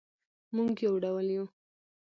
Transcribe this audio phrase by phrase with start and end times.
[0.55, 1.45] مونږ یو ډول یو